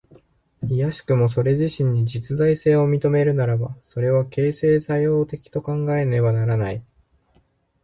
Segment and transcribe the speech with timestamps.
[0.63, 6.83] いやしくもそれ自身に実在性を認めるならば、それは形成作用的と考えられねばならない。